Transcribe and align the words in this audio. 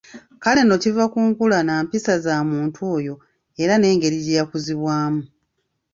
Kale 0.43 0.59
nno 0.63 0.75
kiva 0.83 1.05
ku 1.13 1.19
nkula 1.29 1.57
nampisa 1.67 2.13
za 2.25 2.35
muntu 2.51 2.79
oyo 2.95 3.13
era 3.61 3.73
n'engeri 3.77 4.17
gye 4.25 4.37
yakuzibwamu. 4.39 5.21